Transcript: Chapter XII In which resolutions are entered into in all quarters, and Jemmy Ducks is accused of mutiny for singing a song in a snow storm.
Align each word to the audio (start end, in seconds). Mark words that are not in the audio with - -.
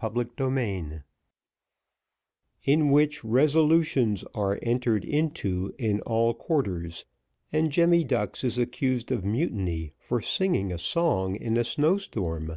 Chapter 0.00 0.26
XII 0.38 1.02
In 2.64 2.90
which 2.90 3.22
resolutions 3.22 4.24
are 4.34 4.58
entered 4.62 5.04
into 5.04 5.74
in 5.78 6.00
all 6.00 6.32
quarters, 6.32 7.04
and 7.52 7.70
Jemmy 7.70 8.02
Ducks 8.02 8.42
is 8.42 8.56
accused 8.56 9.12
of 9.12 9.22
mutiny 9.22 9.92
for 9.98 10.22
singing 10.22 10.72
a 10.72 10.78
song 10.78 11.36
in 11.36 11.58
a 11.58 11.64
snow 11.64 11.98
storm. 11.98 12.56